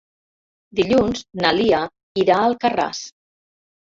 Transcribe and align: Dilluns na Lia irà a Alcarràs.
Dilluns 0.79 1.19
na 1.43 1.51
Lia 1.57 1.81
irà 2.21 2.37
a 2.37 2.47
Alcarràs. 2.49 3.03